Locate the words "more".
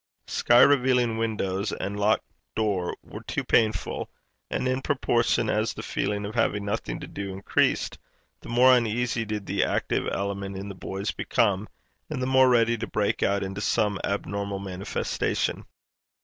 8.49-8.75, 12.25-12.49